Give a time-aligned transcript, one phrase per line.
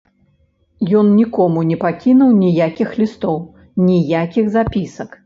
[1.01, 3.37] Ён нікому не пакінуў ніякіх лістоў,
[3.85, 5.09] ніякіх запісак.